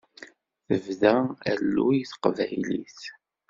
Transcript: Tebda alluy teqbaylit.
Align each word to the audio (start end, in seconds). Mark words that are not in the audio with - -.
Tebda 0.67 1.13
alluy 1.51 1.97
teqbaylit. 2.09 2.99